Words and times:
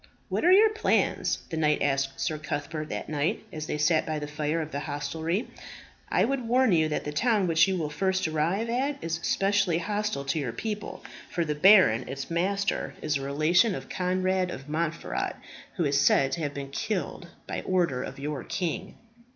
"What 0.29 0.43
are 0.43 0.51
your 0.51 0.71
plans?" 0.71 1.43
the 1.51 1.57
knight 1.57 1.83
asked 1.83 2.19
Sir 2.19 2.39
Cuthbert 2.39 2.89
that 2.89 3.07
night, 3.07 3.45
as 3.53 3.67
they 3.67 3.77
sat 3.77 4.03
by 4.03 4.17
the 4.17 4.25
fire 4.25 4.59
of 4.59 4.71
the 4.71 4.79
hostelry. 4.79 5.47
"I 6.09 6.25
would 6.25 6.47
warn 6.47 6.71
you 6.71 6.89
that 6.89 7.03
the 7.03 7.11
town 7.11 7.45
which 7.45 7.67
you 7.67 7.77
will 7.77 7.91
first 7.91 8.27
arrive 8.27 8.67
at 8.67 8.97
is 9.03 9.19
specially 9.21 9.77
hostile 9.77 10.25
to 10.25 10.39
your 10.39 10.53
people, 10.53 11.03
for 11.29 11.45
the 11.45 11.53
baron, 11.53 12.09
its 12.09 12.31
master, 12.31 12.95
is 13.03 13.17
a 13.17 13.21
relation 13.21 13.75
of 13.75 13.89
Conrad 13.89 14.49
of 14.49 14.67
Montferat, 14.67 15.35
who 15.75 15.83
is 15.85 16.01
said 16.01 16.31
to 16.31 16.41
have 16.41 16.55
been 16.55 16.71
killed 16.71 17.27
by 17.45 17.61
order 17.61 18.01
of 18.01 18.17
your 18.17 18.43
king." 18.43 18.95